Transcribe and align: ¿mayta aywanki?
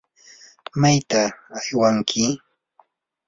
¿mayta 0.81 1.21
aywanki? 1.57 2.23